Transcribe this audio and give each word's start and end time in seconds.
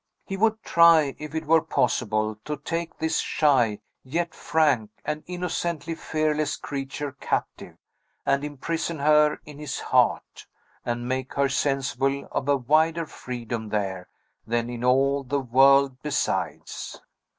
He 0.25 0.35
would 0.35 0.63
try 0.63 1.15
if 1.19 1.35
it 1.35 1.45
were 1.45 1.61
possible 1.61 2.35
to 2.45 2.57
take 2.57 2.97
this 2.97 3.19
shy, 3.19 3.81
yet 4.03 4.33
frank, 4.33 4.89
and 5.05 5.23
innocently 5.27 5.93
fearless 5.93 6.55
creature 6.57 7.11
captive, 7.11 7.77
and 8.25 8.43
imprison 8.43 8.97
her 8.97 9.37
in 9.45 9.59
his 9.59 9.79
heart, 9.79 10.47
and 10.83 11.07
make 11.07 11.35
her 11.35 11.49
sensible 11.49 12.27
of 12.31 12.49
a 12.49 12.57
wider 12.57 13.05
freedom 13.05 13.69
there, 13.69 14.07
than 14.47 14.71
in 14.71 14.83
all 14.83 15.21
the 15.23 15.39
world 15.39 16.01
besides. 16.01 16.99